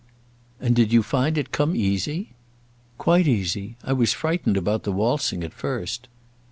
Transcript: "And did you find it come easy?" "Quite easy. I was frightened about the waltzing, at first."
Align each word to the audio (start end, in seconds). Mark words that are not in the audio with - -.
"And 0.59 0.75
did 0.75 0.91
you 0.91 1.03
find 1.03 1.37
it 1.37 1.51
come 1.51 1.75
easy?" 1.75 2.33
"Quite 2.97 3.27
easy. 3.27 3.75
I 3.83 3.93
was 3.93 4.13
frightened 4.13 4.57
about 4.57 4.81
the 4.81 4.91
waltzing, 4.91 5.43
at 5.43 5.53
first." 5.53 6.07